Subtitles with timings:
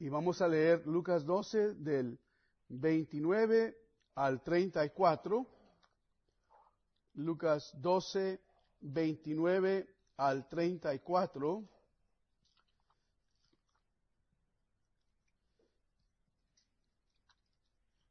[0.00, 2.18] Y vamos a leer Lucas 12 del
[2.68, 3.76] 29
[4.14, 5.46] al 34.
[7.16, 8.40] Lucas 12,
[8.80, 11.68] 29 al 34.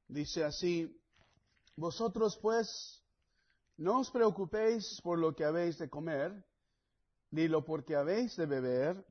[0.10, 0.96] Dice así,
[1.76, 3.04] vosotros pues
[3.78, 6.46] no os preocupéis por lo que habéis de comer,
[7.32, 9.04] ni lo porque habéis de beber,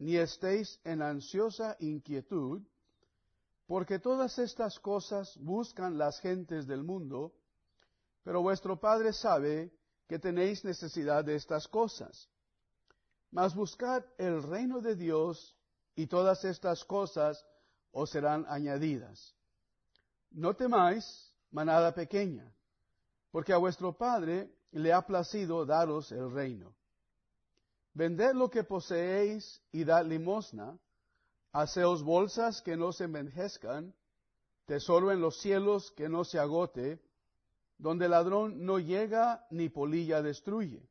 [0.00, 2.62] ni estéis en ansiosa inquietud,
[3.66, 7.34] porque todas estas cosas buscan las gentes del mundo,
[8.24, 9.70] pero vuestro Padre sabe
[10.08, 12.28] que tenéis necesidad de estas cosas.
[13.30, 15.54] Mas buscad el reino de Dios
[15.94, 17.44] y todas estas cosas
[17.92, 19.36] os serán añadidas.
[20.30, 21.04] No temáis,
[21.50, 22.50] manada pequeña,
[23.30, 26.74] porque a vuestro Padre le ha placido daros el reino.
[27.94, 30.78] Vended lo que poseéis y dad limosna,
[31.52, 33.94] haceos bolsas que no se envejezcan,
[34.66, 37.00] tesoro en los cielos que no se agote,
[37.78, 40.88] donde ladrón no llega ni polilla destruye.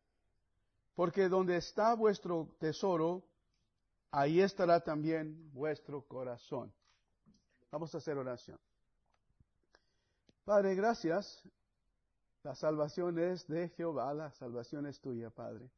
[0.95, 3.23] Porque donde está vuestro tesoro,
[4.11, 6.73] ahí estará también vuestro corazón.
[7.71, 8.59] Vamos a hacer oración.
[10.43, 11.41] Padre, gracias.
[12.43, 15.69] La salvación es de Jehová, la salvación es tuya, Padre.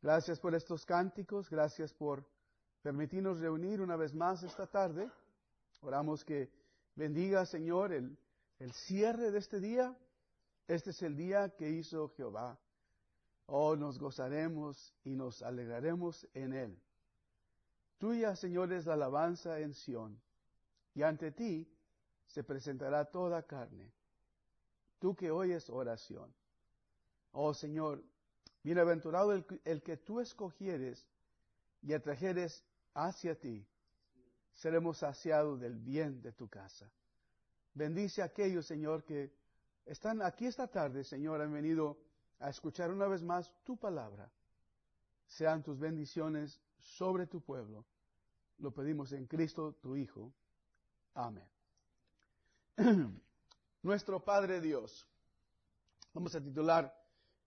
[0.00, 2.24] Gracias por estos cánticos, gracias por
[2.82, 5.10] permitirnos reunir una vez más esta tarde.
[5.80, 6.52] Oramos que
[6.94, 8.16] bendiga, Señor, el,
[8.86, 9.96] cierre de este día.
[10.68, 12.56] Este es el día que hizo Jehová.
[13.46, 16.82] Oh, nos gozaremos y nos alegraremos en él.
[17.98, 20.20] Tuya, Señor, es la alabanza en Sión,
[20.94, 21.68] y ante ti
[22.26, 23.92] se presentará toda carne.
[25.00, 26.32] Tú que oyes oración.
[27.32, 28.04] Oh Señor,
[28.62, 31.06] bienaventurado el, que tú escogieres
[31.82, 32.64] y atrajeres
[32.94, 33.66] hacia ti.
[34.52, 36.90] Seremos saciados del bien de tu casa.
[37.74, 39.32] Bendice a aquellos, Señor, que
[39.86, 41.98] están aquí esta tarde, Señor, han venido
[42.40, 44.30] a escuchar una vez más tu palabra.
[45.26, 47.84] Sean tus bendiciones sobre tu pueblo.
[48.58, 50.32] Lo pedimos en Cristo, tu Hijo.
[51.14, 51.48] Amén.
[53.82, 55.06] Nuestro Padre Dios.
[56.12, 56.94] Vamos a titular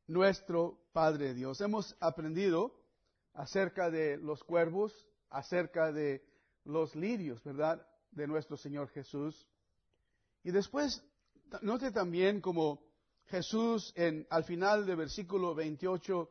[0.07, 1.61] Nuestro Padre Dios.
[1.61, 2.73] Hemos aprendido
[3.33, 4.93] acerca de los cuervos,
[5.29, 6.23] acerca de
[6.65, 7.85] los lirios, ¿verdad?
[8.11, 9.47] De nuestro Señor Jesús.
[10.43, 11.03] Y después,
[11.61, 12.83] note también como
[13.27, 16.29] Jesús en, al final del versículo 28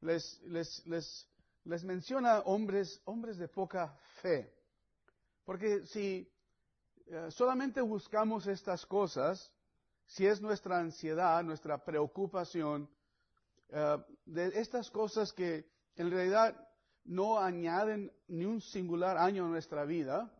[0.00, 0.84] les, les,
[1.64, 4.52] les, menciona hombres, hombres de poca fe.
[5.44, 6.28] Porque si
[7.06, 9.52] eh, solamente buscamos estas cosas
[10.06, 12.88] si es nuestra ansiedad, nuestra preocupación,
[13.72, 13.96] eh,
[14.26, 15.66] de estas cosas que
[15.96, 16.56] en realidad
[17.04, 20.30] no añaden ni un singular año a nuestra vida.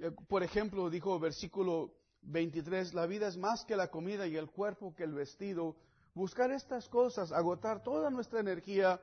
[0.00, 4.50] Eh, por ejemplo, dijo versículo 23, la vida es más que la comida y el
[4.50, 5.76] cuerpo que el vestido.
[6.14, 9.00] Buscar estas cosas, agotar toda nuestra energía,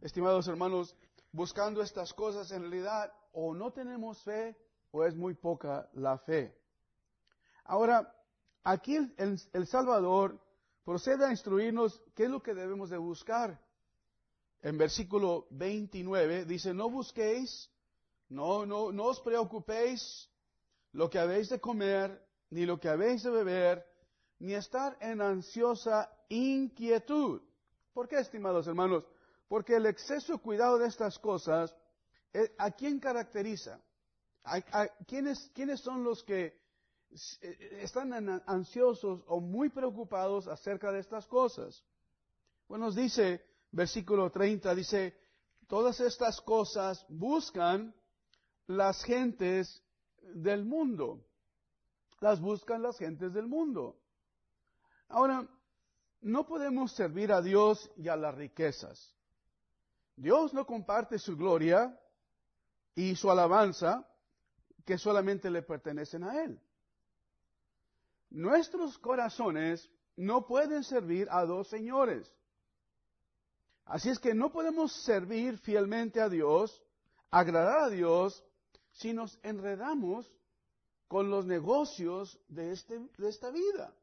[0.00, 0.96] estimados hermanos,
[1.32, 4.56] buscando estas cosas, en realidad o no tenemos fe
[4.90, 6.56] o es muy poca la fe.
[7.64, 8.14] Ahora,
[8.64, 10.40] aquí el, Salvador
[10.86, 13.60] procede a instruirnos qué es lo que debemos de buscar.
[14.62, 17.68] En versículo 29 dice, no busquéis,
[18.28, 20.30] no, no, no os preocupéis
[20.92, 23.84] lo que habéis de comer, ni lo que habéis de beber,
[24.38, 27.42] ni estar en ansiosa inquietud.
[27.92, 29.04] ¿Por qué, estimados hermanos?
[29.48, 31.76] Porque el exceso cuidado de estas cosas,
[32.32, 33.80] eh, ¿a quién caracteriza?
[35.08, 36.56] ¿quiénes, ¿Quiénes son los que
[37.80, 41.84] están ansiosos o muy preocupados acerca de estas cosas?
[42.68, 45.16] Bueno, nos dice, versículo 30, dice,
[45.66, 47.94] todas estas cosas buscan
[48.66, 49.82] las gentes
[50.34, 51.24] del mundo.
[52.20, 53.96] Las buscan las gentes del mundo.
[55.08, 55.46] Ahora,
[56.22, 59.14] no podemos servir a Dios y a las riquezas.
[60.16, 61.98] Dios no comparte su gloria
[62.94, 64.08] y su alabanza
[64.84, 66.60] que solamente le pertenecen a Él.
[68.30, 72.32] Nuestros corazones no pueden servir a dos señores.
[73.84, 76.82] Así es que no podemos servir fielmente a Dios,
[77.30, 78.44] agradar a Dios,
[78.92, 80.32] si nos enredamos
[81.06, 83.94] con los negocios de, este, de esta vida.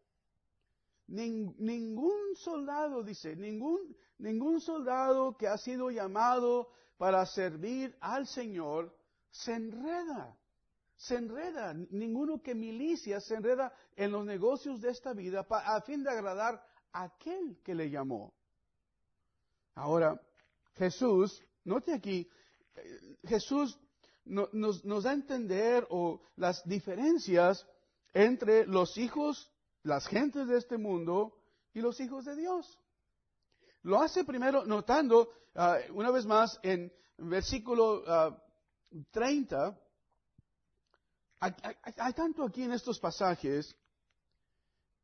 [1.07, 8.95] ningún soldado, dice, ningún, ningún soldado que ha sido llamado para servir al Señor
[9.31, 10.37] se enreda
[10.95, 16.03] se enreda, ninguno que milicia se enreda en los negocios de esta vida a fin
[16.03, 18.33] de agradar a aquel que le llamó.
[19.75, 20.21] Ahora,
[20.75, 22.29] Jesús, note aquí,
[22.75, 23.79] eh, Jesús
[24.25, 24.53] nos,
[24.85, 27.67] nos da a entender o las diferencias
[28.13, 29.51] entre los hijos,
[29.81, 31.35] las gentes de este mundo
[31.73, 32.79] y los hijos de Dios.
[33.81, 38.03] Lo hace primero notando, ah, una vez más, en versículo
[39.11, 39.77] 30,
[41.51, 43.75] ah, hay, tanto aquí en estos pasajes,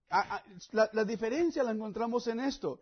[0.09, 2.79] ah, la, la, diferencia la encontramos en esto.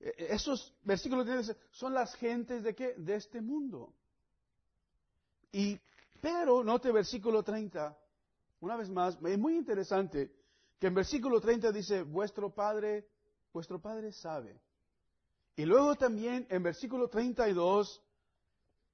[0.00, 1.26] E, e, esos versículos
[1.70, 2.94] son las gentes de qué?
[2.96, 3.92] De este mundo.
[5.52, 5.78] Y,
[6.20, 7.96] pero, note versículo 30,
[8.60, 10.32] una vez más, es muy interesante
[10.78, 13.08] que en versículo 30 dice, vuestro Padre,
[13.52, 14.60] vuestro Padre sabe.
[15.56, 18.00] Y luego también en versículo 32,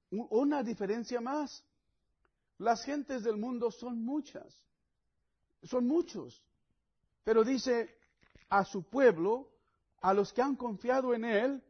[0.09, 1.63] una diferencia más.
[2.57, 4.53] Las gentes del mundo son muchas,
[5.63, 6.43] son muchos.
[7.23, 7.97] Pero dice,
[8.49, 9.51] a su pueblo,
[10.01, 11.63] a los que han confiado en Él,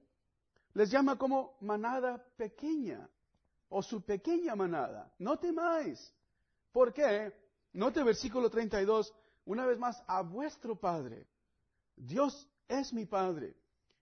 [0.73, 3.09] les llama como manada pequeña,
[3.69, 5.11] o su pequeña manada.
[5.17, 6.13] No temáis.
[6.71, 7.33] ¿Por qué?
[7.73, 9.13] Note versículo 32,
[9.45, 11.27] una vez más, a vuestro Padre.
[11.95, 13.55] Dios es mi Padre.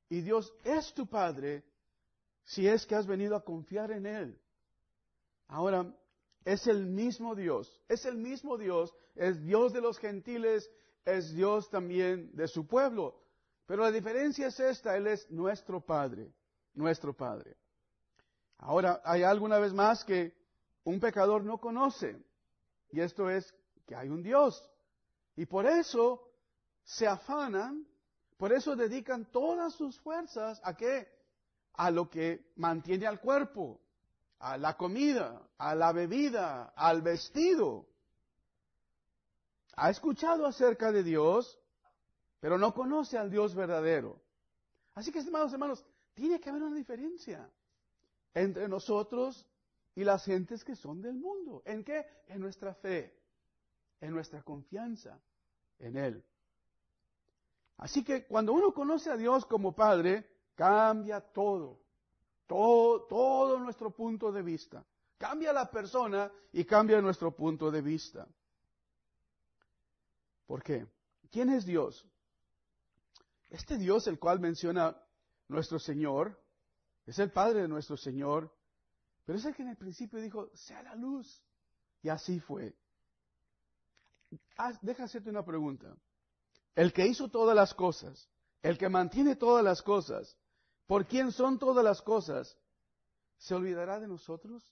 [0.10, 1.64] Y Dios es tu Padre
[2.44, 4.40] si es que has venido a confiar en Él.
[5.48, 5.92] Ahora,
[6.46, 10.70] es el mismo Dios, es el mismo Dios, es Dios de los gentiles,
[11.06, 13.20] es Dios también de su pueblo.
[13.66, 16.34] Pero la diferencia es esta, Él es nuestro Padre,
[16.74, 17.56] nuestro Padre.
[18.58, 20.34] Ahora, hay alguna vez más que
[20.84, 22.22] un pecador no conoce,
[22.92, 23.54] y esto es
[23.86, 24.70] que hay un Dios.
[25.36, 26.30] Y por eso
[26.84, 27.88] se afanan
[28.44, 31.08] por eso dedican todas sus fuerzas a qué?
[31.76, 33.80] A lo que mantiene al cuerpo,
[34.44, 37.86] a la comida, a la bebida, al vestido.
[39.78, 41.58] Ha escuchado acerca de Dios,
[42.42, 44.20] pero no conoce al Dios verdadero.
[44.96, 47.50] Así que, estimados hermanos, tiene que haber una diferencia
[48.34, 49.48] entre nosotros
[49.96, 51.62] y las gentes que son del mundo.
[51.64, 52.06] ¿En qué?
[52.28, 53.18] En nuestra fe,
[54.02, 55.18] en nuestra confianza
[55.80, 56.24] en Él.
[57.78, 61.80] Así que cuando uno conoce a Dios como Padre, cambia todo,
[62.48, 64.86] todo, nuestro punto de vista.
[65.18, 68.28] Cambia la persona y cambia nuestro punto de vista.
[70.46, 70.86] ¿Por qué?
[71.32, 72.06] ¿Quién es Dios?
[73.50, 74.96] Este Dios, el cual menciona
[75.48, 76.40] nuestro Señor,
[77.06, 78.54] es el Padre de nuestro Señor,
[79.26, 81.42] pero es el que en el principio dijo, sea la luz.
[82.02, 82.76] Y así fue.
[84.82, 85.96] deja hacerte una pregunta
[86.76, 88.30] el que hizo todas las cosas,
[88.62, 90.38] el que mantiene todas las cosas,
[90.88, 92.58] por quien son todas las cosas,
[93.38, 94.64] ¿se olvidará de nosotros?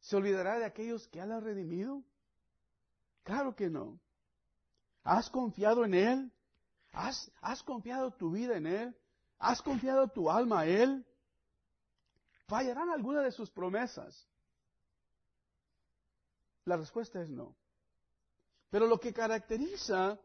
[0.00, 2.02] ¿Se olvidará de aquellos que Él ha redimido?
[3.22, 4.00] Claro que no.
[5.04, 6.32] ¿Has confiado en Él?
[6.92, 8.96] ¿Has, ¿Has, confiado tu vida en Él?
[9.38, 11.06] ¿Has confiado tu alma a Él?
[12.46, 14.28] ¿Fallarán alguna de sus promesas?
[16.64, 17.56] La respuesta es no.
[18.70, 20.18] Pero lo que caracteriza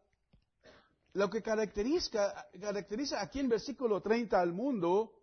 [1.17, 5.13] lo que caracteriza, caracteriza aquí en versículo 30 al mundo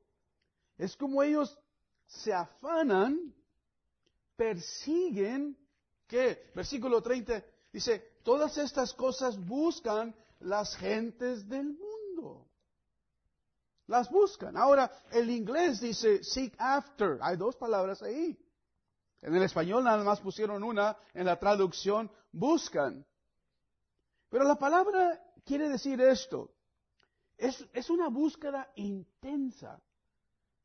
[0.76, 1.56] es como ellos
[2.04, 3.32] se afanan,
[4.34, 5.56] persiguen,
[6.08, 12.48] que versículo 30 dice, todas estas cosas buscan las gentes del mundo.
[13.86, 14.56] Las buscan.
[14.56, 17.18] Ahora, el inglés dice seek after.
[17.22, 18.36] Hay dos palabras ahí.
[19.22, 23.06] En el español nada más pusieron una, en la traducción buscan.
[24.28, 26.50] Pero la palabra quiere decir esto?
[27.36, 29.82] Es, es una búsqueda intensa.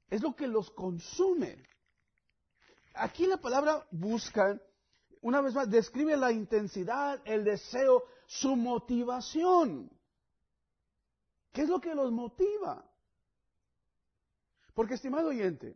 [0.09, 1.63] Es lo que los consume.
[2.93, 4.61] Aquí la palabra buscan,
[5.21, 9.89] una vez más, describe la intensidad, el deseo, su motivación.
[11.51, 12.85] ¿Qué es lo que los motiva?
[14.73, 15.75] Porque, estimado oyente,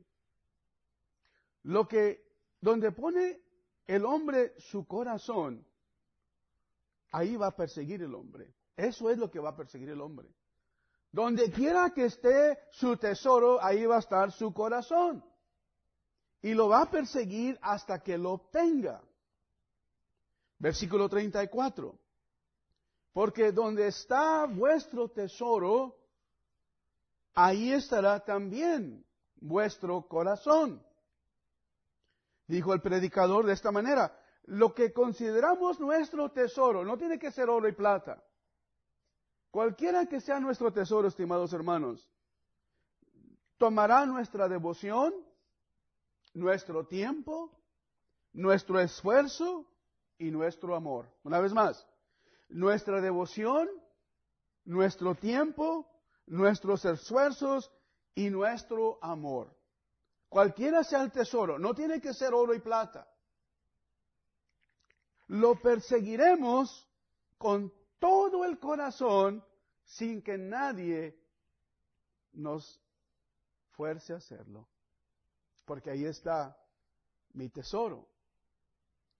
[1.63, 2.25] lo que,
[2.61, 3.41] donde pone
[3.85, 5.65] el hombre su corazón,
[7.11, 8.53] ahí va a perseguir el hombre.
[8.75, 10.27] Eso es lo que va a perseguir el hombre.
[11.11, 15.23] Donde quiera que esté su tesoro, ahí va a estar su corazón.
[16.41, 19.01] Y lo va a perseguir hasta que lo obtenga.
[20.57, 21.99] Versículo 34.
[23.13, 25.95] Porque donde está vuestro tesoro,
[27.35, 30.83] ahí estará también vuestro corazón.
[32.47, 37.49] Dijo el predicador de esta manera, lo que consideramos nuestro tesoro no tiene que ser
[37.49, 38.21] oro y plata.
[39.53, 42.09] Cualquiera que sea nuestro tesoro, estimados hermanos,
[43.59, 45.13] tomará nuestra devoción,
[46.33, 47.51] nuestro tiempo,
[48.33, 49.67] nuestro esfuerzo
[50.17, 51.07] y nuestro amor.
[51.21, 51.85] Una vez más,
[52.49, 53.69] nuestra devoción,
[54.65, 55.87] nuestro tiempo,
[56.25, 57.71] nuestros esfuerzos
[58.15, 59.55] y nuestro amor.
[60.29, 63.07] Cualquiera sea el tesoro, no tiene que ser oro y plata.
[65.27, 66.89] lo perseguiremos
[67.37, 69.43] con todo el corazón
[69.83, 71.17] sin que nadie
[72.33, 72.81] nos
[73.71, 74.67] fuerce a hacerlo.
[75.65, 76.57] Porque ahí está
[77.33, 78.07] mi tesoro.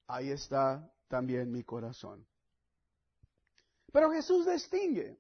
[0.08, 2.26] Ahí está también mi corazón.
[3.92, 5.20] Pero Jesús distingue,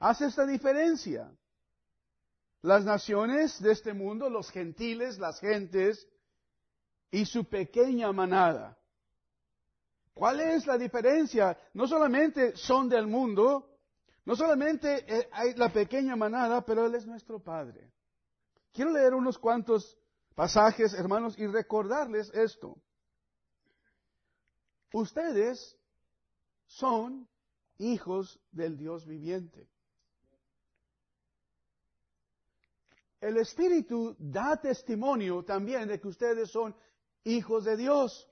[0.00, 1.32] hace esta diferencia.
[2.60, 6.06] Las naciones de este mundo, los gentiles, las gentes
[7.10, 8.78] y su pequeña manada.
[10.14, 11.56] ¿Cuál es la diferencia?
[11.74, 13.78] No solamente son del mundo,
[14.24, 17.92] no solamente eh, hay la pequeña manada, pero Él es nuestro Padre.
[18.72, 19.98] Quiero leer unos cuantos
[20.34, 22.76] pasajes, hermanos, y recordarles esto.
[24.92, 25.76] Ustedes
[26.66, 27.28] son
[27.78, 29.68] hijos del Dios viviente.
[33.20, 36.74] El Espíritu da testimonio también de que ustedes son
[37.24, 38.28] hijos de Dios.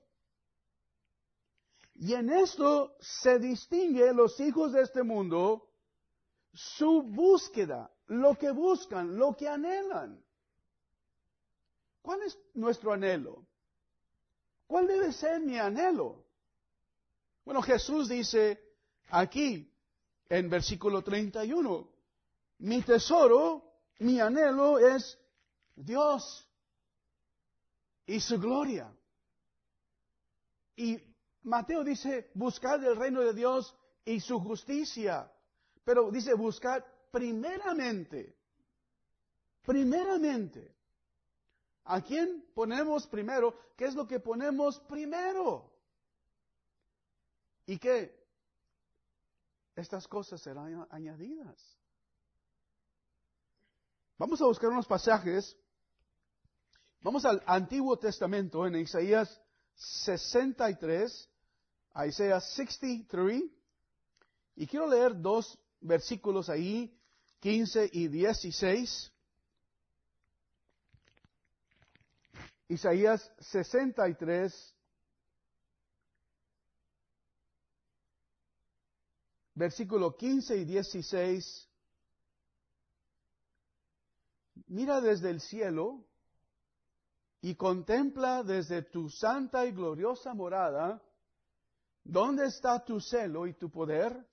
[2.01, 5.69] Y en esto se distingue los hijos de este mundo
[6.51, 10.19] su búsqueda, lo que buscan, lo que anhelan.
[12.01, 13.45] ¿Cuál es nuestro anhelo?
[14.65, 16.25] ¿Cuál debe ser mi anhelo?
[17.45, 18.59] Bueno, Jesús dice
[19.09, 19.71] aquí
[20.27, 21.87] en versículo 31,
[22.57, 25.19] mi tesoro, mi anhelo es
[25.75, 26.49] Dios
[28.07, 28.91] y su gloria.
[30.75, 31.10] Y
[31.43, 35.31] Mateo dice, buscar el reino de Dios y su justicia.
[35.83, 38.35] Pero dice, buscar primeramente,
[39.63, 40.75] primeramente.
[41.85, 43.55] ¿A quién ponemos primero?
[43.75, 45.71] ¿Qué es lo que ponemos primero?
[47.65, 48.21] ¿Y qué?
[49.75, 51.57] Estas cosas serán añadidas.
[54.17, 55.57] Vamos a buscar unos pasajes.
[57.01, 59.41] Vamos al Antiguo Testamento en Isaías
[59.73, 61.30] 63,
[61.93, 63.43] a Isaías 63,
[64.55, 66.95] y quiero leer dos versículos ahí,
[67.39, 69.11] 15 y 16.
[72.69, 74.75] Isaías 63,
[79.55, 81.69] versículo 15 y 16.
[84.67, 86.05] Mira desde el cielo
[87.41, 91.01] y contempla desde tu santa y gloriosa morada,
[92.03, 94.25] ¿dónde está tu celo y tu poder?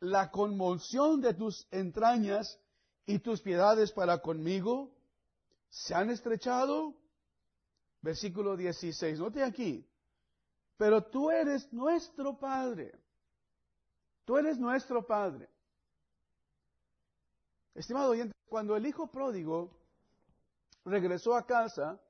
[0.00, 2.58] la conmoción de tus entrañas
[3.06, 4.94] y tus piedades para conmigo
[5.68, 6.94] se han estrechado.
[8.00, 9.84] Versículo 16, note aquí,
[10.76, 12.92] pero tú eres nuestro Padre.
[14.24, 15.48] Tú eres nuestro Padre.
[17.74, 19.76] Estimado oyente, cuando el hijo pródigo
[20.84, 22.00] regresó a casa,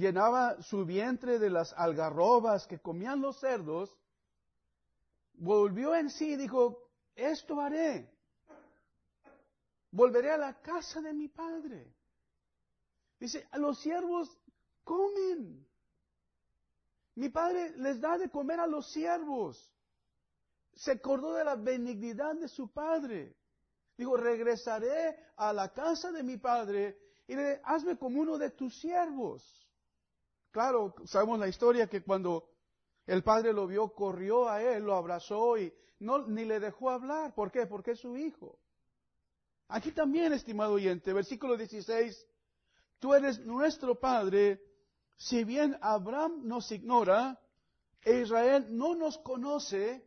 [0.00, 3.96] llenaba su vientre de las algarrobas que comían los cerdos,
[5.34, 8.10] volvió en sí y dijo, esto haré.
[9.90, 11.94] Volveré a la casa de mi padre.
[13.18, 14.30] Dice, los siervos
[14.84, 15.66] comen.
[17.16, 19.72] Mi padre les da de comer a los siervos.
[20.74, 23.36] Se acordó de la benignidad de su padre.
[23.96, 29.69] Dijo, regresaré a la casa de mi padre y hazme como uno de tus siervos.
[30.50, 32.48] Claro, sabemos la historia que cuando
[33.06, 37.34] el padre lo vio, corrió a él, lo abrazó y no, ni le dejó hablar.
[37.34, 37.66] ¿Por qué?
[37.66, 38.58] Porque es su hijo.
[39.68, 42.26] Aquí también, estimado oyente, versículo 16,
[42.98, 44.60] tú eres nuestro padre,
[45.16, 47.38] si bien Abraham nos ignora
[48.02, 50.04] e Israel no nos conoce,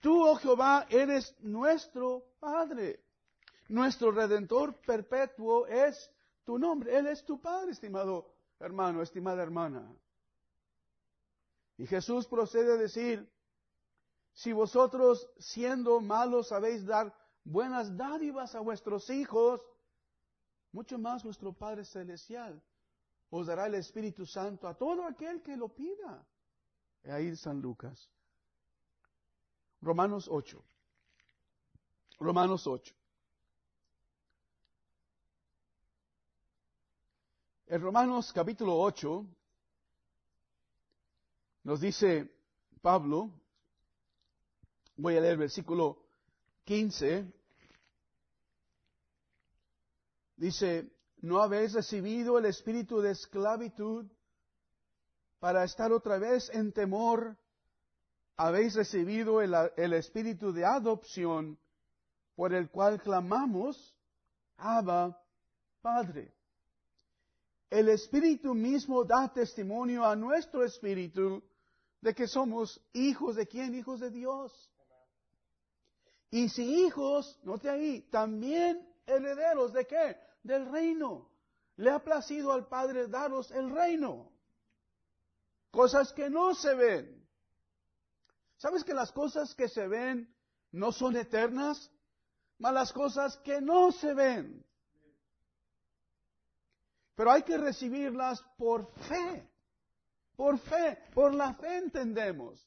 [0.00, 3.00] tú, oh Jehová, eres nuestro padre.
[3.68, 6.10] Nuestro redentor perpetuo es
[6.44, 6.96] tu nombre.
[6.96, 8.31] Él es tu padre, estimado
[8.62, 9.94] hermano, estimada hermana.
[11.76, 13.28] Y Jesús procede a decir,
[14.32, 17.14] si vosotros siendo malos sabéis dar
[17.44, 19.60] buenas dádivas a vuestros hijos,
[20.70, 22.62] mucho más vuestro Padre Celestial
[23.30, 26.26] os dará el Espíritu Santo a todo aquel que lo pida.
[27.04, 28.10] Ahí San Lucas.
[29.80, 30.62] Romanos 8.
[32.18, 32.94] Romanos 8.
[37.72, 39.26] En Romanos capítulo 8,
[41.64, 42.30] nos dice
[42.82, 43.30] Pablo,
[44.96, 46.04] voy a leer versículo
[46.64, 47.32] 15,
[50.36, 54.04] dice, ¿no habéis recibido el espíritu de esclavitud
[55.40, 57.38] para estar otra vez en temor?
[58.36, 61.58] Habéis recibido el, el espíritu de adopción
[62.34, 63.96] por el cual clamamos,
[64.58, 65.18] Abba,
[65.80, 66.34] Padre.
[67.72, 71.42] El Espíritu mismo da testimonio a nuestro espíritu
[72.02, 73.74] de que somos hijos de quién?
[73.74, 74.52] Hijos de Dios.
[76.30, 80.18] Y si hijos, note ahí, también herederos de qué?
[80.42, 81.30] Del reino.
[81.76, 84.30] Le ha placido al Padre daros el reino.
[85.70, 87.26] Cosas que no se ven.
[88.58, 90.30] ¿Sabes que las cosas que se ven
[90.72, 91.90] no son eternas?
[92.58, 94.62] Mas las cosas que no se ven.
[97.14, 99.48] Pero hay que recibirlas por fe.
[100.36, 100.98] Por fe.
[101.14, 102.66] Por la fe entendemos.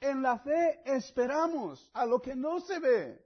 [0.00, 3.24] En la fe esperamos a lo que no se ve.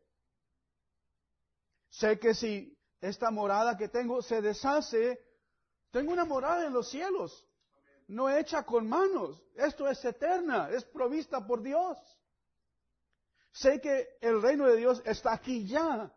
[1.90, 5.20] Sé que si esta morada que tengo se deshace,
[5.90, 7.46] tengo una morada en los cielos,
[8.08, 9.42] no hecha con manos.
[9.54, 11.96] Esto es eterna, es provista por Dios.
[13.52, 16.12] Sé que el reino de Dios está aquí ya,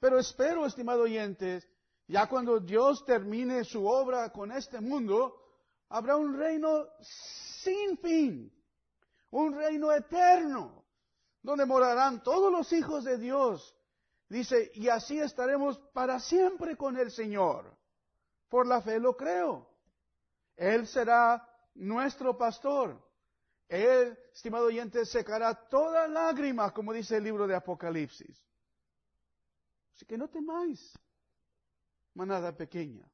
[0.00, 1.68] pero espero, estimado oyentes,
[2.06, 5.36] ya cuando Dios termine su obra con este mundo,
[5.88, 6.86] habrá un reino
[7.62, 8.52] sin fin,
[9.30, 10.84] un reino eterno,
[11.42, 13.74] donde morarán todos los hijos de Dios
[14.32, 17.76] Dice, y así estaremos para siempre con el Señor.
[18.48, 19.68] Por la fe lo creo.
[20.56, 22.98] Él será nuestro pastor.
[23.68, 28.42] Él, estimado oyente, secará toda lágrima, como dice el libro de Apocalipsis.
[29.94, 30.98] Así que no temáis,
[32.14, 33.08] manada pequeña.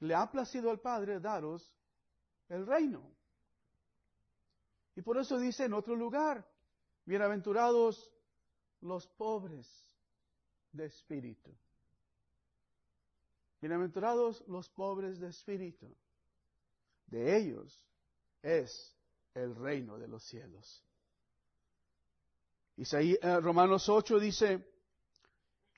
[0.00, 1.72] Le ha placido al Padre daros
[2.48, 3.10] el reino.
[4.94, 6.46] Y por eso dice en otro lugar,
[7.04, 8.12] bienaventurados
[8.80, 9.66] los pobres
[10.72, 11.54] de espíritu.
[13.60, 15.94] Bienaventurados los pobres de espíritu.
[17.06, 17.84] De ellos
[18.42, 18.94] es
[19.34, 20.82] el reino de los cielos.
[22.76, 24.75] Isaías, eh, Romanos 8 dice,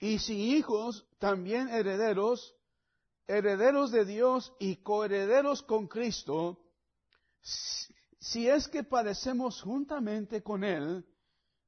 [0.01, 2.55] y si hijos, también herederos,
[3.27, 6.59] herederos de Dios y coherederos con Cristo,
[8.21, 11.05] si es que padecemos juntamente con Él,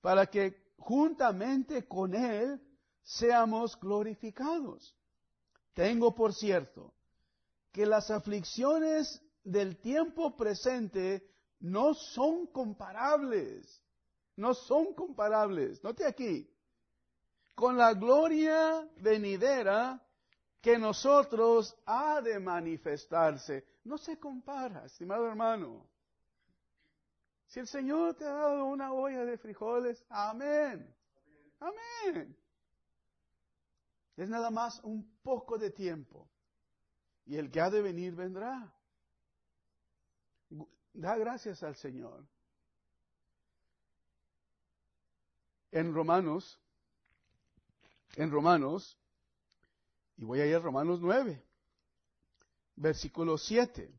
[0.00, 2.60] para que juntamente con Él
[3.02, 4.94] seamos glorificados.
[5.74, 6.94] Tengo por cierto
[7.72, 11.28] que las aflicciones del tiempo presente
[11.60, 13.82] no son comparables,
[14.36, 16.48] no son comparables, note aquí,
[17.60, 20.02] con la gloria venidera
[20.62, 23.66] que nosotros ha de manifestarse.
[23.84, 25.86] No se compara, estimado hermano.
[27.48, 30.96] Si el Señor te ha dado una olla de frijoles, amén.
[31.58, 32.34] Amén.
[34.16, 36.30] Es nada más un poco de tiempo.
[37.26, 38.72] Y el que ha de venir vendrá.
[40.94, 42.26] Da gracias al Señor.
[45.72, 46.59] En Romanos,
[48.16, 48.98] en Romanos,
[50.16, 51.42] y voy a ir a Romanos 9,
[52.76, 53.92] versículo 7.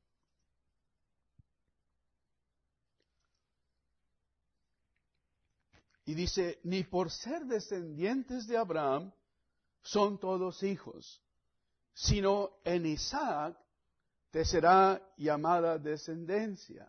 [6.06, 9.14] Y dice, ni por ser descendientes de Abraham
[9.82, 11.22] son todos hijos,
[11.94, 13.58] sino en Isaac
[14.32, 16.88] te será llamada descendencia.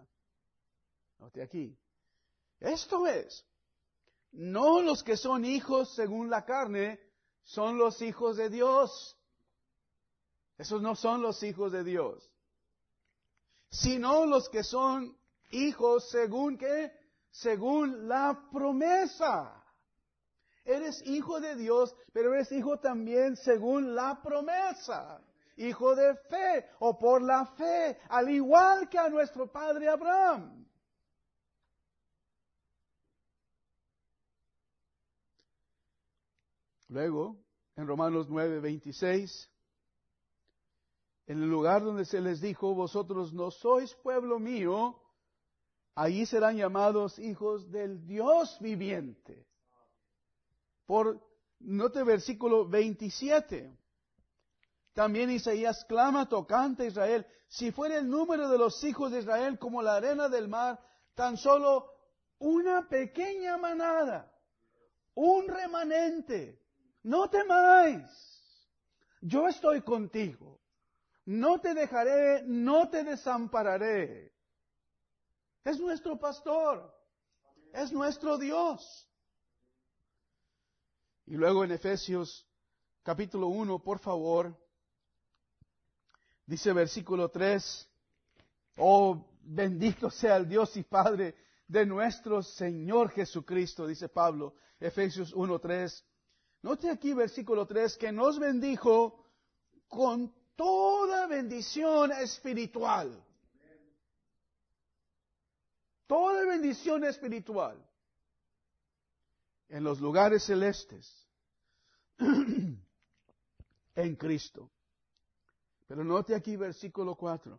[1.18, 1.76] Note aquí.
[2.58, 3.44] Esto es,
[4.32, 7.00] no los que son hijos según la carne,
[7.44, 9.16] son los hijos de Dios.
[10.59, 12.31] Esos no son los hijos de Dios.
[13.70, 15.16] Sino los que son
[15.50, 16.92] hijos según que
[17.31, 19.62] según la promesa.
[20.64, 25.20] Eres hijo de Dios, pero eres hijo también según la promesa.
[25.57, 30.66] Hijo de fe o por la fe, al igual que a nuestro padre Abraham.
[36.92, 37.37] Luego,
[37.76, 39.50] en Romanos 9, 26,
[41.26, 45.02] en el lugar donde se les dijo, vosotros no sois pueblo mío,
[45.94, 49.46] Allí serán llamados hijos del Dios viviente.
[50.87, 51.20] Por,
[51.61, 53.76] note versículo 27.
[54.94, 59.59] También Isaías clama tocante a Israel, si fuera el número de los hijos de Israel
[59.59, 60.81] como la arena del mar,
[61.14, 61.90] tan solo
[62.38, 64.33] una pequeña manada,
[65.14, 66.62] un remanente,
[67.02, 68.04] no temáis,
[69.20, 70.60] yo estoy contigo,
[71.24, 74.32] no te dejaré, no te desampararé.
[75.64, 76.92] Es nuestro pastor.
[77.72, 79.08] Es nuestro Dios.
[81.26, 82.46] Y luego en Efesios
[83.02, 84.54] capítulo 1, por favor,
[86.44, 87.88] dice versículo 3,
[88.76, 91.34] oh bendito sea el Dios y Padre
[91.66, 96.04] de nuestro Señor Jesucristo, dice Pablo, Efesios 1, 3.
[96.62, 99.27] Note aquí versículo 3 que nos bendijo
[99.88, 103.22] con toda bendición espiritual
[106.12, 107.83] toda bendición espiritual
[109.70, 111.27] en los lugares celestes
[112.18, 114.70] en Cristo.
[115.88, 117.59] Pero note aquí versículo 4.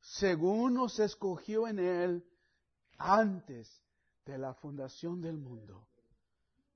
[0.00, 2.26] Según nos escogió en Él
[2.96, 3.82] antes
[4.24, 5.86] de la fundación del mundo,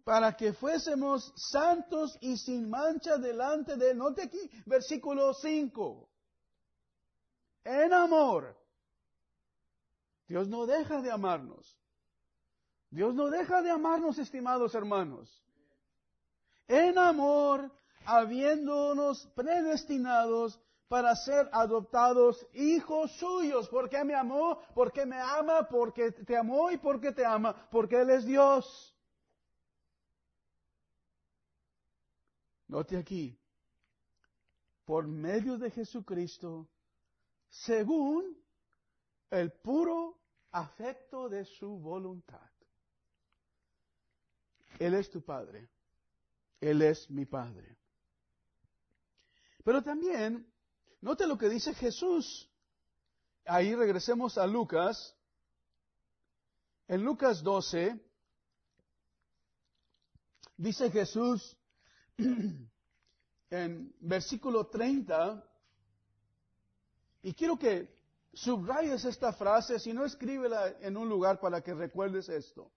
[0.05, 3.99] para que fuésemos santos y sin mancha delante de Él.
[3.99, 6.09] Note aquí versículo 5.
[7.65, 8.57] En amor.
[10.27, 11.79] Dios no deja de amarnos.
[12.91, 15.43] Dios no deja de amarnos, estimados hermanos.
[16.69, 17.71] En amor,
[18.05, 23.69] habiéndonos predestinados para ser adoptados hijos suyos.
[23.69, 24.61] porque me amó?
[24.75, 28.92] Porque me ama, porque te amó y porque te ama, porque Él es Dios.
[32.73, 33.39] Note aquí,
[34.87, 36.71] por medio de Jesucristo,
[37.51, 38.35] según
[39.29, 40.19] el puro
[40.53, 42.51] afecto de su voluntad.
[44.79, 45.69] Él es tu Padre.
[46.63, 47.77] Él es mi Padre.
[49.63, 50.51] Pero también,
[51.03, 52.51] note lo que dice Jesús.
[53.45, 55.15] Ahí regresemos a Lucas.
[56.89, 58.01] En Lucas 12,
[60.57, 61.59] dice Jesús
[63.51, 65.45] en versículo 30,
[67.23, 67.89] y quiero que
[68.33, 72.71] subrayes esta frase, si no escríbela en un lugar para que recuerdes esto.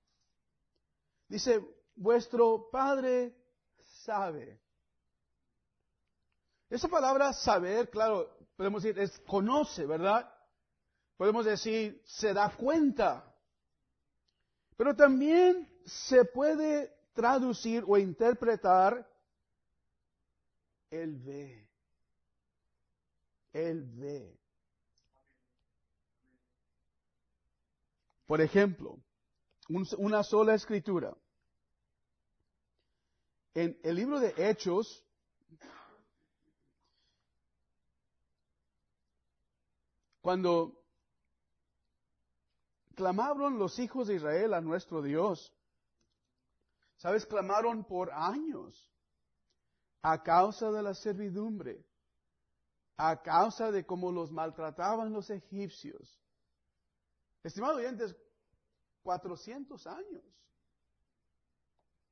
[1.27, 3.35] Dice, vuestro Padre
[4.03, 4.59] sabe.
[6.69, 10.31] Esa palabra saber, claro, podemos decir, es conoce, ¿verdad?
[11.17, 13.33] Podemos decir, se da cuenta.
[14.75, 19.07] Pero también se puede traducir o interpretar,
[21.01, 21.69] Él ve.
[23.51, 24.39] Él ve.
[28.25, 28.99] Por ejemplo,
[29.97, 31.15] una sola escritura.
[33.53, 35.05] En el libro de Hechos,
[40.21, 40.81] cuando
[42.95, 45.53] clamaron los hijos de Israel a nuestro Dios,
[46.97, 47.25] ¿sabes?
[47.25, 48.94] Clamaron por años
[50.07, 51.83] a causa de la servidumbre,
[52.95, 56.21] a causa de cómo los maltrataban los egipcios.
[57.41, 58.15] Estimado oyentes,
[59.01, 60.23] 400 años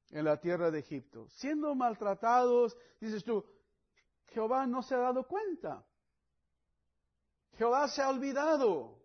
[0.10, 3.46] en la tierra de Egipto, siendo maltratados, dices tú,
[4.30, 5.86] Jehová no se ha dado cuenta.
[7.58, 9.04] Jehová se ha olvidado.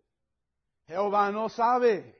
[0.87, 2.19] Jehová no sabe.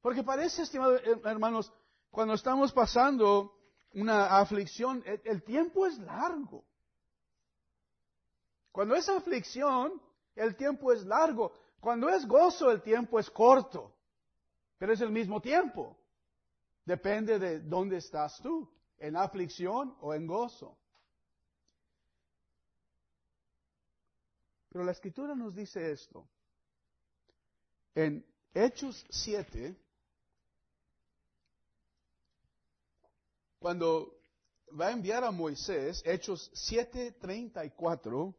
[0.00, 1.72] Porque parece, estimados hermanos,
[2.10, 3.55] cuando estamos pasando
[3.92, 6.64] una aflicción, el, tiempo es largo.
[8.72, 10.00] Cuando es aflicción,
[10.34, 11.52] el tiempo es largo.
[11.80, 13.94] Cuando es gozo, el tiempo es corto,
[14.78, 15.96] pero es el mismo tiempo.
[16.84, 20.78] Depende de dónde estás tú, en aflicción o en gozo.
[24.68, 26.28] Pero la escritura nos dice esto.
[27.94, 29.74] En Hechos 7,
[33.58, 34.18] cuando
[34.78, 38.34] va a enviar a Moisés, Hechos 7:34,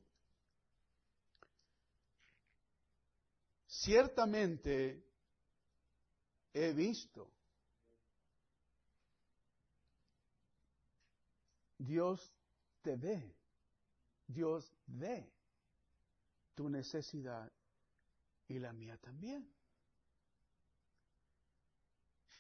[3.68, 5.04] ciertamente
[6.54, 7.32] he visto.
[11.78, 12.20] Dios
[12.82, 13.36] te ve.
[14.28, 15.32] Dios ve
[16.56, 17.52] tu necesidad
[18.48, 19.48] y la mía también.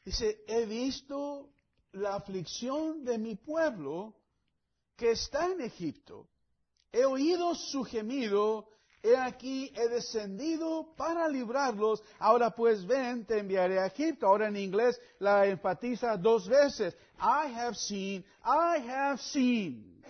[0.03, 1.53] Dice, he visto
[1.93, 4.15] la aflicción de mi pueblo
[4.95, 6.27] que está en Egipto.
[6.91, 8.67] He oído su gemido
[9.03, 14.27] he aquí he descendido para librarlos, ahora pues ven, te enviaré a Egipto.
[14.27, 16.95] Ahora en inglés la enfatiza dos veces.
[17.19, 20.03] I have seen, I have seen.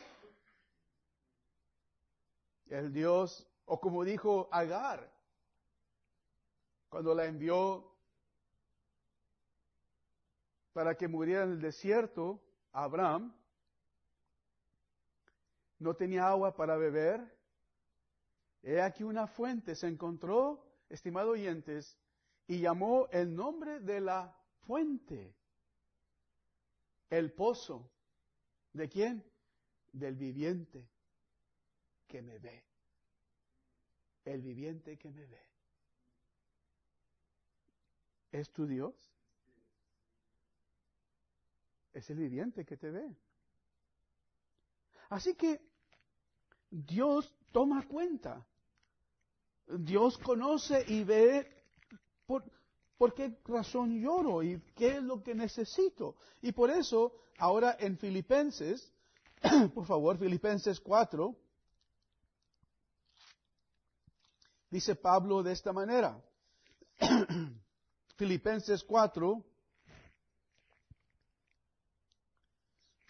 [2.70, 5.10] El Dios, o como dijo Agar,
[6.90, 7.97] cuando la envió
[10.78, 12.40] para que muriera en el desierto,
[12.72, 13.36] Abraham
[15.80, 17.36] no tenía agua para beber,
[18.62, 21.98] He aquí una fuente se encontró, estimado oyentes,
[22.46, 24.38] y llamó el nombre de la
[24.68, 25.34] fuente,
[27.10, 27.90] el pozo.
[28.72, 29.26] ¿De quién?
[29.92, 30.88] Del viviente
[32.08, 32.64] que me ve.
[34.26, 35.42] El viviente que me ve.
[38.32, 39.17] ¿Es tu Dios?
[41.98, 43.18] Es el viviente que te ve.
[45.10, 45.60] Así que
[46.70, 48.46] Dios toma cuenta.
[49.66, 51.52] Dios conoce y ve
[52.28, 52.44] ¿Por,
[53.00, 56.18] ¿Por qué razón lloro y qué es lo que necesito?
[56.44, 58.94] Y por eso, ahora en Filipenses,
[59.74, 61.36] por favor, Filipenses 4,
[64.70, 66.22] dice Pablo de esta manera.
[68.18, 69.44] Filipenses 4,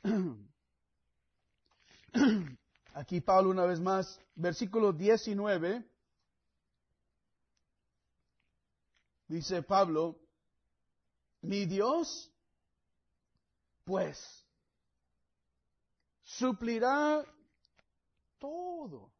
[2.93, 5.83] aquí Pablo una vez más, versículo 19,
[9.27, 10.19] dice Pablo,
[11.41, 12.31] mi Dios,
[13.83, 14.45] pues,
[16.23, 17.25] suplirá
[18.39, 19.11] todo,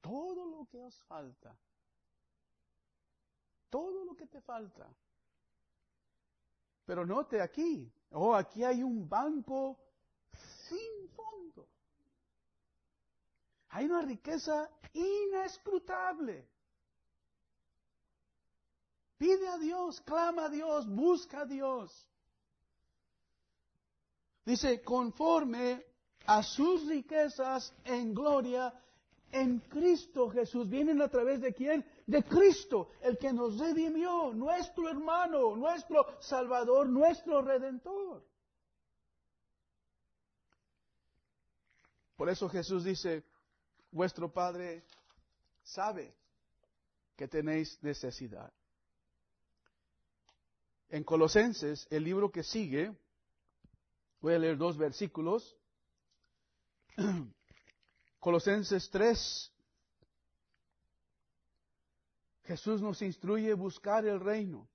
[0.00, 1.56] todo lo que os falta,
[3.68, 4.92] todo lo que te falta.
[6.84, 9.78] Pero note aquí, oh, aquí hay un banco
[10.68, 11.68] sin fondo.
[13.70, 16.48] Hay una riqueza inescrutable.
[19.16, 22.06] Pide a Dios, clama a Dios, busca a Dios.
[24.44, 25.84] Dice, conforme
[26.26, 28.72] a sus riquezas en gloria
[29.32, 30.68] en Cristo Jesús.
[30.68, 31.84] ¿Vienen a través de quién?
[32.06, 38.24] De Cristo, el que nos redimió, nuestro hermano, nuestro Salvador, nuestro Redentor.
[42.16, 43.24] Por eso Jesús dice,
[43.90, 44.84] vuestro Padre
[45.62, 46.14] sabe
[47.16, 48.52] que tenéis necesidad.
[50.90, 52.94] En Colosenses, el libro que sigue,
[54.20, 55.56] voy a leer dos versículos.
[58.20, 59.52] Colosenses 3.
[62.44, 64.68] Jesús nos instruye a buscar el reino.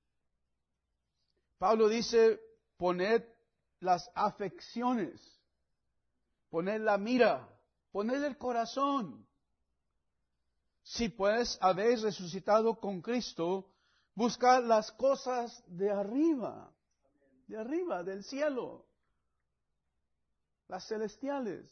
[1.58, 2.42] Pablo dice,
[2.78, 3.24] poned
[3.80, 5.22] las afecciones,
[6.50, 7.48] poned la mira,
[7.92, 9.26] poned el corazón.
[10.84, 13.72] Si pues habéis resucitado con Cristo,
[14.16, 16.74] Buscar las cosas de arriba,
[17.48, 18.86] de arriba, del cielo,
[20.70, 21.70] las celestiales.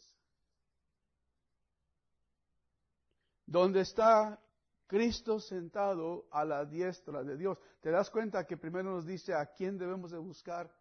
[3.53, 4.41] Donde está
[4.87, 7.55] Cristo sentado a la diestra de Dios.
[7.81, 10.75] ¿Te das cuenta que primero nos dice a quién debemos de buscar?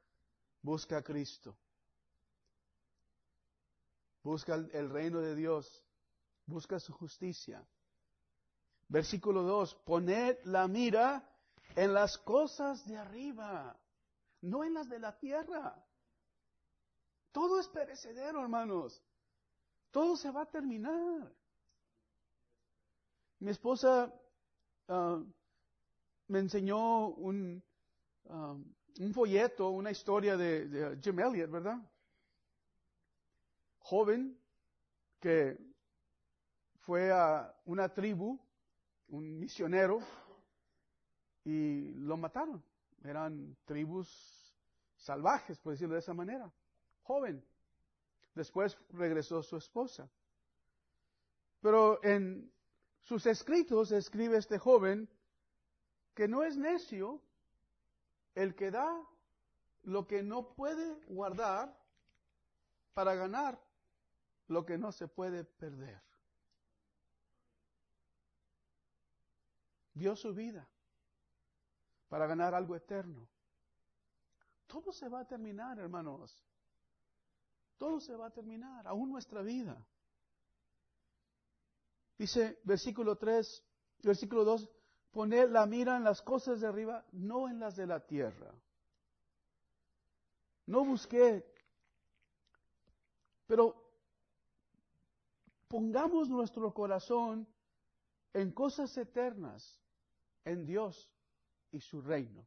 [0.63, 1.55] Busca a Cristo.
[4.23, 5.85] Busca el reino de Dios.
[6.47, 7.63] Busca su justicia.
[8.89, 9.75] Versículo 2.
[9.85, 11.29] Poned la mira
[11.77, 13.79] en las cosas de arriba,
[14.41, 15.77] no en las de la tierra.
[17.33, 18.99] Todo es perecedero, hermanos.
[19.91, 21.31] Todo se va a terminar.
[23.43, 24.09] Mi esposa
[24.87, 25.21] ah,
[26.29, 27.61] me enseñó un,
[28.29, 28.55] ah,
[29.01, 31.77] un folleto, una historia de, de Jim Elliot, ¿verdad?
[33.81, 34.39] Joven
[35.19, 35.59] que
[36.83, 38.39] fue a una tribu,
[39.09, 39.99] un misionero,
[41.45, 42.63] y lo mataron.
[43.03, 44.09] Eran tribus
[44.99, 46.49] salvajes, por decirlo de esa manera.
[47.03, 47.45] Joven.
[48.37, 50.09] Después regresó su esposa.
[51.61, 52.52] Pero en
[53.03, 55.09] sus escritos escribe este joven
[56.15, 57.21] que no es necio
[58.35, 59.07] el que da
[59.83, 61.77] lo que no puede guardar
[62.95, 63.59] para ganar
[64.49, 66.01] lo que no se puede perder.
[69.95, 70.69] Dio su vida
[72.09, 73.29] para ganar algo eterno.
[74.67, 76.45] Todo se va a terminar, hermanos.
[77.77, 79.87] Todo se va a terminar, aún nuestra vida.
[82.23, 83.65] Dice versículo 3,
[84.05, 84.71] versículo 2,
[85.11, 88.55] poner la mira en las cosas de arriba, no en las de la tierra.
[90.67, 91.45] No busqué,
[93.49, 93.75] pero
[95.67, 97.45] pongamos nuestro corazón
[98.35, 99.83] en cosas eternas,
[100.45, 101.11] en Dios
[101.73, 102.47] y su reino.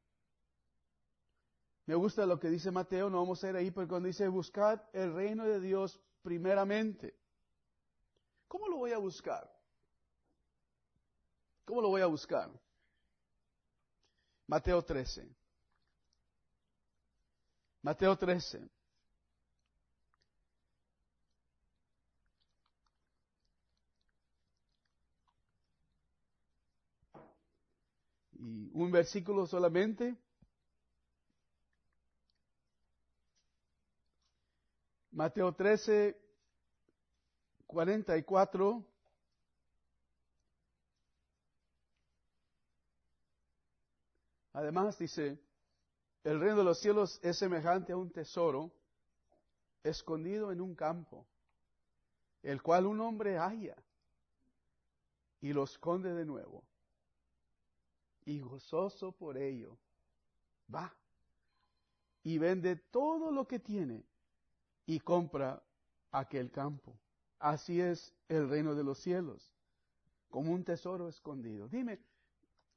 [1.85, 4.79] Me gusta lo que dice Mateo, no vamos a ir ahí, pero cuando dice buscad
[4.93, 7.13] el reino de Dios primeramente.
[8.47, 9.54] ¿Cómo lo voy a buscar?
[11.65, 12.49] ¿Cómo lo voy a buscar?
[14.47, 15.27] Mateo 13.
[17.81, 18.69] Mateo 13.
[28.37, 30.15] y un versículo solamente.
[35.11, 36.15] Mateo 13,
[37.65, 38.85] 44.
[44.55, 45.37] Además dice,
[46.23, 48.71] el reino de los cielos es semejante a un tesoro
[49.83, 51.27] escondido en un campo,
[52.41, 53.75] el cual un hombre halla
[55.41, 56.63] y lo esconde de nuevo
[58.23, 59.77] y gozoso por ello,
[60.73, 60.95] va
[62.23, 64.05] y vende todo lo que tiene
[64.85, 65.61] y compra
[66.11, 66.97] aquel campo.
[67.39, 69.53] Así es el reino de los cielos,
[70.29, 71.67] como un tesoro escondido.
[71.67, 71.99] Dime,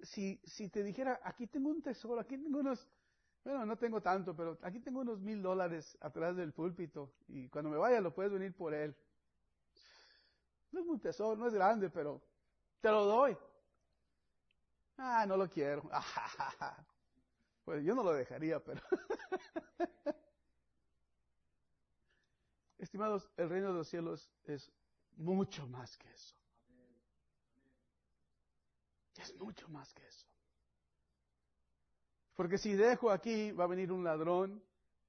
[0.02, 2.88] si, si te dijera, aquí tengo un tesoro, aquí tengo unos,
[3.44, 7.70] bueno, no tengo tanto, pero aquí tengo unos mil dólares atrás del púlpito y cuando
[7.70, 8.94] me vaya lo puedes venir por él.
[10.70, 12.20] No es un tesoro, no es grande, pero
[12.80, 13.36] te lo doy.
[14.98, 15.88] Ah, no lo quiero.
[17.64, 18.80] Pues yo no lo dejaría, pero.
[22.78, 24.72] Estimados, el reino de los cielos es
[25.18, 26.34] mucho más que eso.
[29.18, 30.26] Es mucho más que eso.
[32.34, 34.62] Porque si dejo aquí, va a venir un ladrón,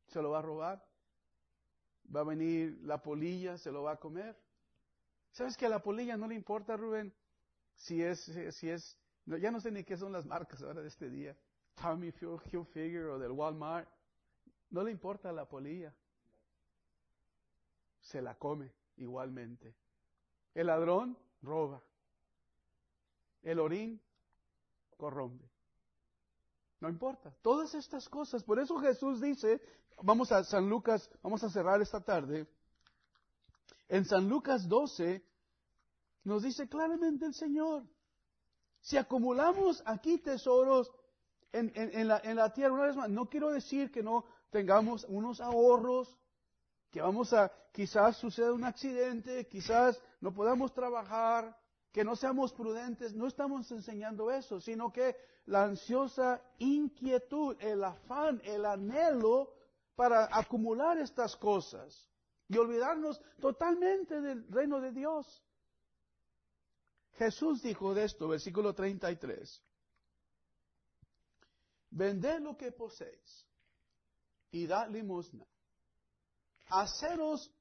[0.08, 0.84] se lo va a robar.
[2.13, 4.36] Va a venir la polilla, se lo va a comer.
[5.32, 7.13] ¿Sabes que a la polilla no le importa, Rubén?
[7.76, 8.19] Si es,
[8.56, 11.38] si es, ya no sé ni qué son las marcas ahora de este día.
[11.76, 12.12] Tommy
[12.52, 13.88] Hilfiger o del Walmart.
[14.72, 15.95] No le importa la polilla.
[18.02, 19.76] Se la come igualmente.
[20.56, 21.84] El ladrón roba.
[23.43, 24.02] El orín
[24.97, 25.49] corrompe.
[26.80, 27.34] No importa.
[27.41, 28.43] Todas estas cosas.
[28.43, 29.62] Por eso Jesús dice,
[30.02, 32.47] vamos a San Lucas, vamos a cerrar esta tarde.
[33.88, 35.23] En San Lucas 12
[36.23, 37.84] nos dice claramente el Señor,
[38.82, 40.91] si acumulamos aquí tesoros
[41.52, 45.41] en, la, en la tierra, una vez más, no quiero decir que no tengamos unos
[45.41, 46.17] ahorros,
[46.91, 51.58] que vamos a, quizás suceda un accidente, quizás no podamos trabajar,
[51.91, 58.41] que no seamos prudentes, no estamos enseñando eso, sino que la ansiosa inquietud, el afán,
[58.43, 59.54] el anhelo
[59.95, 62.10] para acumular estas cosas
[62.47, 65.43] y olvidarnos totalmente del reino de Dios.
[67.13, 69.62] Jesús dijo de esto, versículo 33.
[71.91, 73.45] Vended lo que poseéis
[74.52, 75.45] y dad limosna.
[76.67, 77.52] Haceros,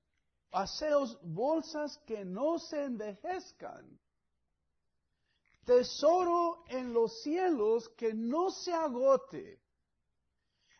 [0.52, 3.98] haceos bolsas que no se envejezcan.
[5.68, 9.60] Tesoro en los cielos que no se agote,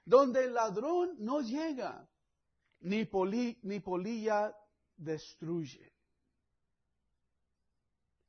[0.07, 2.09] donde el ladrón no llega,
[2.81, 3.07] ni,
[3.64, 4.57] ni polilla
[4.96, 5.92] destruye.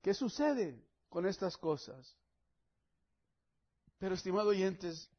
[0.01, 2.13] ¿Qué sucede con estas cosas?
[3.97, 5.09] Pero, estimado oyentes,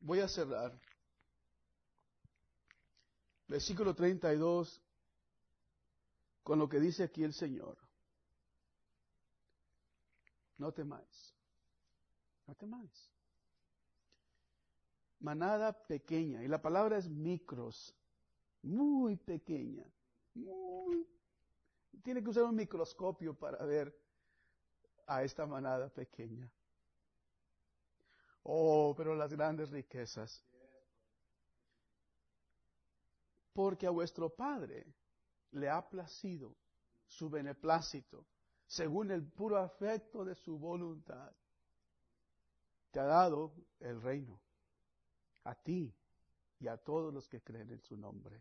[0.00, 0.76] voy a cerrar.
[3.46, 4.82] Versículo 32,
[6.42, 7.78] con lo que dice aquí el Señor.
[10.60, 11.34] No temáis.
[12.46, 13.10] No temáis.
[15.18, 16.44] Manada pequeña.
[16.44, 17.96] Y la palabra es micros.
[18.62, 19.86] Muy pequeña.
[20.34, 21.08] Muy.
[22.02, 23.98] Tiene que usar un microscopio para ver
[25.06, 26.52] a esta manada pequeña.
[28.42, 30.44] Oh, pero las grandes riquezas.
[33.54, 34.86] Porque a vuestro Padre
[35.52, 36.54] le ha placido
[37.06, 38.26] su beneplácito,
[38.70, 41.32] según el puro afecto de su voluntad.
[42.92, 44.40] Te ha dado el reino,
[45.42, 45.92] a ti
[46.60, 48.40] y a todos los que creen en su nombre.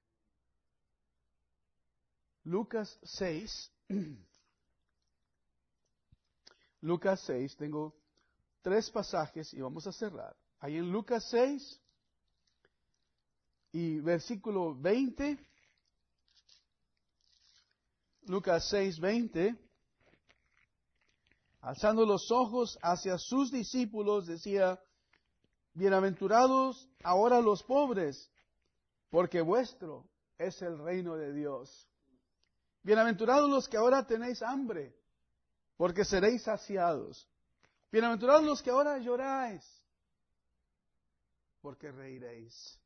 [2.44, 3.72] Lucas 6,
[6.82, 7.96] Lucas 6, tengo
[8.62, 10.38] tres pasajes y vamos a cerrar.
[10.60, 11.82] Ahí en Lucas 6
[13.72, 15.40] y versículo 20.
[18.28, 19.69] Lucas 6, 20.
[21.62, 24.80] Alzando los ojos hacia sus discípulos, decía,
[25.74, 28.30] Bienaventurados ahora los pobres,
[29.10, 31.88] porque vuestro es el reino de Dios.
[32.84, 34.96] Bienaventurados los que ahora tenéis hambre,
[35.78, 37.28] porque seréis saciados.
[37.92, 39.64] Bienaventurados los que ahora lloráis,
[41.62, 42.80] porque reiréis.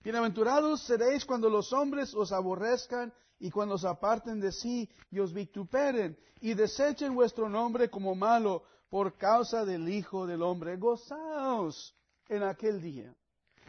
[0.00, 3.12] Bienaventurados seréis cuando los hombres os aborrezcan
[3.44, 8.64] y cuando os aparten de sí y os vituperen y desechen vuestro nombre como malo
[8.88, 10.78] por causa del Hijo del Hombre.
[10.78, 11.94] Gozaos
[12.26, 13.14] en aquel día.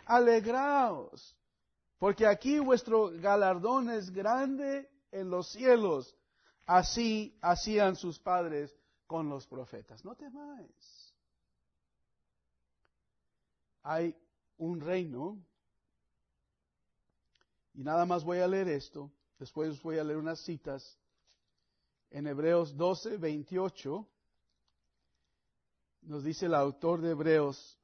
[0.06, 1.36] Alegraos,
[2.00, 6.16] porque aquí vuestro galardón es grande en los cielos.
[6.66, 8.74] Así hacían sus padres
[9.06, 10.06] con los profetas.
[10.06, 11.14] No temáis.
[13.84, 14.16] Hay
[14.56, 15.38] un reino,
[17.74, 20.98] y nada más voy a leer esto, después voy a leer unas citas.
[22.10, 24.08] En Hebreos 12, 28,
[26.04, 27.80] nos dice el autor de Hebreos,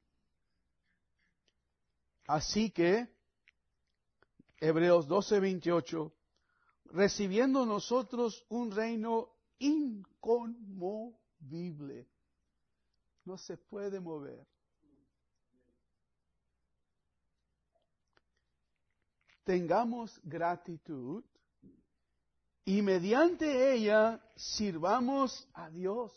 [2.26, 3.08] así que,
[4.58, 6.12] Hebreos 12, 28,
[6.84, 11.18] recibiendo nosotros un reino inconmovible.
[13.24, 14.44] no se puede mover.
[19.44, 21.24] Tengamos gratitud
[22.64, 26.12] y mediante ella sirvamos a Dios,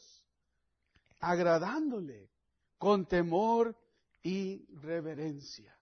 [1.20, 2.30] agradándole
[2.78, 3.76] con temor
[4.22, 5.76] y reverencia.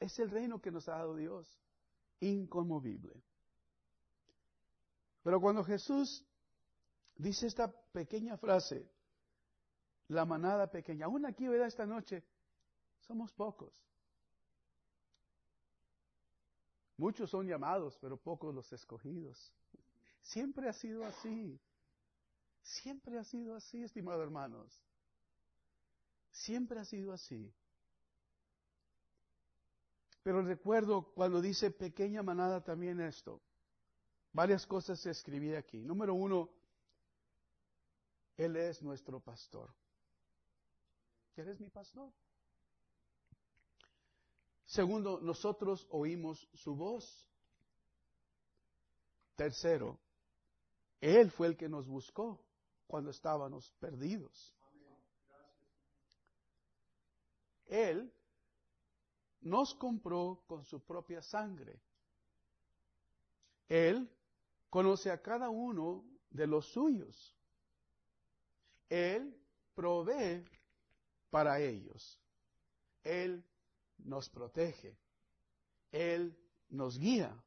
[0.00, 1.48] Es el reino que nos ha dado Dios,
[2.20, 3.22] inconmovible.
[5.22, 6.24] Pero cuando Jesús
[7.16, 8.90] dice esta pequeña frase,
[10.08, 11.68] la manada pequeña, aún aquí, ¿verdad?
[11.68, 12.24] Esta noche,
[13.00, 13.72] somos pocos.
[16.96, 19.52] Muchos son llamados, pero pocos los escogidos.
[20.22, 21.60] Siempre ha sido así.
[22.62, 24.82] Siempre ha sido así, estimados hermanos.
[26.30, 27.52] Siempre ha sido así.
[30.22, 33.42] Pero recuerdo cuando dice pequeña manada también esto.
[34.32, 35.78] Varias cosas se escribí aquí.
[35.78, 36.48] Número uno,
[38.36, 39.74] Él es nuestro pastor.
[41.34, 42.12] ¿Quién es mi pastor?
[44.64, 47.28] Segundo, nosotros oímos su voz.
[49.34, 49.98] Tercero,
[51.02, 52.40] Él fue el que nos buscó
[52.86, 54.54] cuando estábamos perdidos.
[57.66, 58.14] Él
[59.40, 61.82] nos compró con su propia sangre.
[63.68, 64.08] Él
[64.70, 67.36] conoce a cada uno de los suyos.
[68.88, 69.36] Él
[69.74, 70.44] provee
[71.30, 72.16] para ellos.
[73.02, 73.44] Él
[73.98, 74.96] nos protege.
[75.90, 76.38] Él
[76.68, 77.42] nos guía.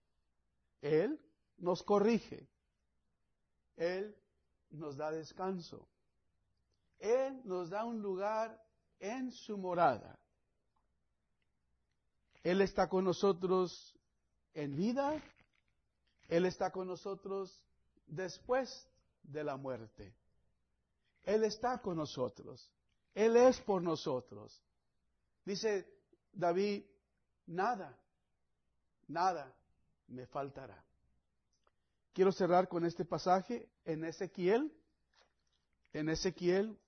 [0.82, 1.18] Él
[1.56, 2.50] nos corrige.
[3.76, 4.16] Él
[4.70, 5.88] nos da descanso.
[7.00, 8.62] Él nos da un lugar
[9.00, 10.18] en su morada.
[12.44, 13.98] Él está con nosotros
[14.54, 15.22] en vida
[16.28, 17.62] él está con nosotros
[18.08, 18.88] después
[19.24, 20.16] de la muerte.
[21.24, 22.72] Él está con nosotros.
[23.14, 24.62] Él es por nosotros.
[25.44, 25.88] Dice
[26.32, 26.84] David,
[27.46, 27.98] nada,
[29.08, 29.54] nada
[30.08, 30.84] me faltará.
[32.16, 34.72] Quiero cerrar con este pasaje en Ezequiel,
[35.92, 36.80] en Ezequiel,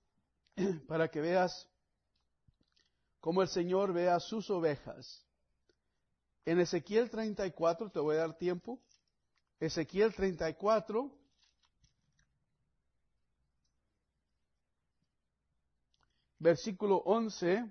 [0.88, 1.68] para que veas
[3.20, 5.22] cómo el Señor ve a sus ovejas.
[6.46, 8.80] En Ezequiel 34, te voy a dar tiempo,
[9.60, 11.12] Ezequiel 34,
[16.38, 17.70] versículo 11.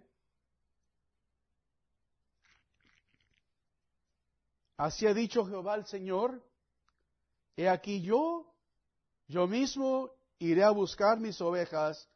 [4.78, 6.47] Así ha dicho Jehová el Señor,
[7.58, 8.45] he aquí yo,
[9.28, 12.08] yo mismo iré a buscar mis ovejas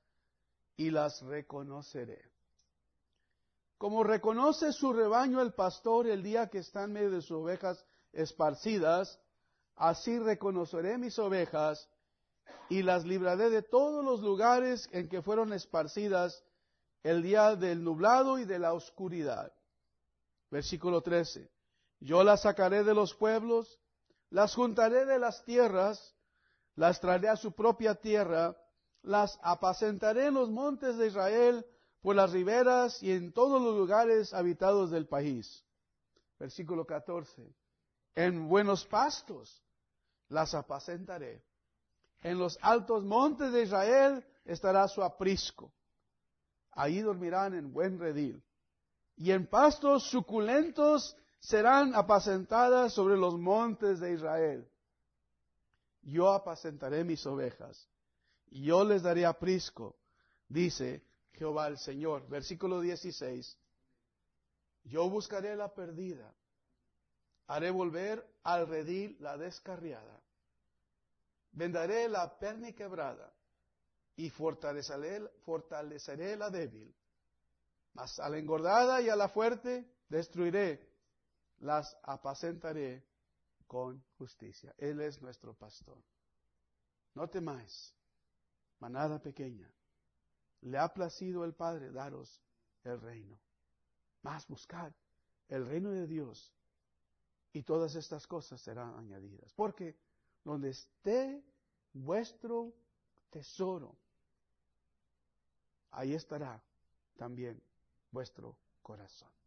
[0.77, 2.23] y las reconoceré.
[3.77, 7.83] Como reconoce su rebaño el pastor el día que está en medio de sus ovejas
[8.13, 9.19] esparcidas,
[9.81, 11.89] Así reconoceré mis ovejas
[12.69, 16.43] y las libraré de todos los lugares en que fueron esparcidas
[17.01, 19.51] el día del nublado y de la oscuridad.
[20.51, 21.49] Versículo 13.
[21.99, 23.79] Yo las sacaré de los pueblos,
[24.31, 26.15] las juntaré de las tierras,
[26.75, 28.57] las traeré a su propia tierra,
[29.03, 31.65] las apacentaré en los montes de Israel,
[32.01, 35.63] por las riberas y en todos los lugares habitados del país.
[36.39, 37.53] Versículo 14
[38.15, 39.63] en buenos pastos
[40.29, 41.43] las apacentaré.
[42.21, 45.73] En los altos montes de Israel estará su aprisco.
[46.71, 48.43] Allí dormirán en buen redil.
[49.15, 54.67] Y en pastos suculentos serán apacentadas sobre los montes de Israel.
[56.03, 57.87] Yo apacentaré mis ovejas.
[58.47, 59.95] Y yo les daré aprisco,
[60.47, 62.27] dice Jehová el Señor.
[62.29, 63.57] Versículo 16.
[64.85, 66.33] Yo buscaré la perdida
[67.51, 70.21] haré volver al redil la descarriada.
[71.51, 73.29] Vendaré la perni quebrada
[74.15, 76.95] y fortaleceré, fortaleceré la débil.
[77.93, 80.90] Mas a la engordada y a la fuerte destruiré,
[81.61, 83.05] las apacentaré
[83.67, 84.73] con justicia.
[84.77, 86.03] Él es nuestro pastor.
[87.13, 87.95] No temáis,
[88.79, 89.71] manada pequeña.
[90.61, 92.41] Le ha placido el Padre daros
[92.83, 93.39] el reino.
[94.23, 94.91] Mas buscad
[95.47, 96.53] el reino de Dios
[97.53, 99.53] y todas estas cosas serán añadidas.
[99.53, 99.97] Porque
[100.43, 101.43] donde esté
[101.93, 102.73] vuestro
[103.29, 103.95] tesoro,
[105.91, 106.63] ahí estará
[107.17, 107.61] también
[108.11, 109.40] vuestro corazón.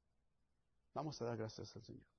[0.94, 2.13] Vamos a dar gracias al Señor.